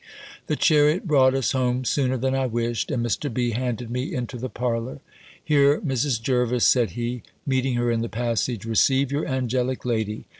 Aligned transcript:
The 0.47 0.55
chariot 0.55 1.05
brought 1.05 1.35
us 1.35 1.51
home 1.51 1.85
sooner 1.85 2.17
than 2.17 2.33
I 2.33 2.47
wished, 2.47 2.89
and 2.89 3.05
Mr. 3.05 3.31
B. 3.31 3.51
handed 3.51 3.91
me 3.91 4.15
into 4.15 4.39
the 4.39 4.49
parlour. 4.49 4.99
"Here, 5.45 5.79
Mrs. 5.81 6.19
Jervis," 6.19 6.65
said 6.65 6.93
he, 6.97 7.21
meeting 7.45 7.75
her 7.75 7.91
in 7.91 8.01
the 8.01 8.09
passage, 8.09 8.65
"receive 8.65 9.11
your 9.11 9.27
angelic 9.27 9.85
lady. 9.85 10.25